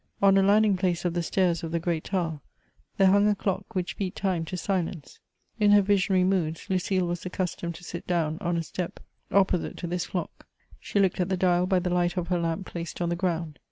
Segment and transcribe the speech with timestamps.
[0.19, 2.41] On a landing place of the stairs of the great tower,
[2.97, 5.19] there hung a clock, which beat time to silence.
[5.59, 8.99] In her visionary moods, Xucile was accustomed to sit down on a step
[9.31, 10.47] opposite to this 128 MEMOIRS OF clock;
[10.79, 13.59] she looked at the dial hy the light of her lamp placed OD the ground.